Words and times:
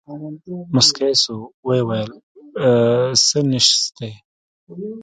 موسکى 0.73 1.09
سو 1.23 1.35
ويې 1.65 1.81
ويل 1.87 2.11
سه 3.25 3.39
نيشتې. 3.49 4.09